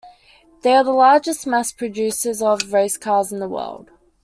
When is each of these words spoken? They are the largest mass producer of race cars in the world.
They 0.63 0.73
are 0.75 0.83
the 0.83 0.93
largest 0.93 1.45
mass 1.45 1.71
producer 1.71 2.31
of 2.43 2.73
race 2.73 2.97
cars 2.97 3.31
in 3.31 3.37
the 3.39 3.47
world. 3.47 3.91